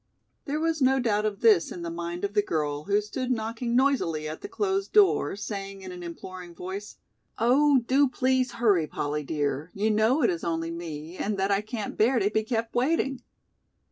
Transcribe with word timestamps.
There 0.45 0.59
was 0.59 0.81
no 0.81 0.99
doubt 0.99 1.27
of 1.27 1.41
this 1.41 1.71
in 1.71 1.83
the 1.83 1.91
mind 1.91 2.23
of 2.23 2.33
the 2.33 2.41
girl 2.41 2.85
who 2.85 3.01
stood 3.01 3.29
knocking 3.29 3.75
noisily 3.75 4.27
at 4.27 4.41
the 4.41 4.47
closed 4.49 4.93
door, 4.93 5.35
saying 5.35 5.83
in 5.83 5.91
an 5.91 6.01
imploring 6.01 6.55
voice: 6.55 6.97
"Oh, 7.37 7.77
do 7.85 8.09
please 8.09 8.53
hurry, 8.53 8.87
Polly 8.87 9.21
dear, 9.23 9.69
you 9.75 9.91
know 9.91 10.23
it 10.23 10.31
is 10.31 10.43
only 10.43 10.71
me 10.71 11.17
and 11.17 11.37
that 11.37 11.51
I 11.51 11.61
can't 11.61 11.97
bear 11.99 12.17
to 12.17 12.31
be 12.31 12.41
kept 12.43 12.73
waiting." 12.73 13.21